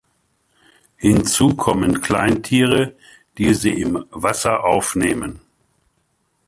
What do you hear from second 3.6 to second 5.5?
im Wasser aufnehmen.